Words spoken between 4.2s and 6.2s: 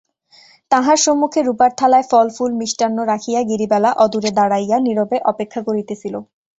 দাঁড়াইয়া নীরবে অপেক্ষা করিতেছিল।